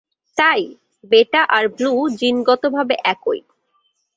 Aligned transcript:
তাই, 0.37 0.61
বেটা 1.11 1.41
আর 1.55 1.63
ব্লু 1.75 1.91
জিনগতভাবে 2.19 2.95
একই। 3.03 3.39